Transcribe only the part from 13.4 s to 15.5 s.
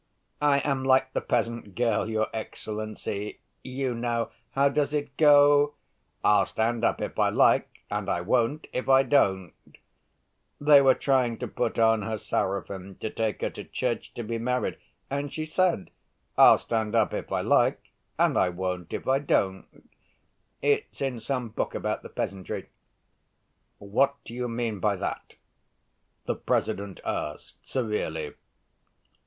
her to church to be married, and she